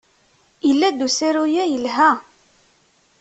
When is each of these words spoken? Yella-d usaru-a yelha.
Yella-d 0.67 0.99
usaru-a 1.07 1.63
yelha. 1.71 2.11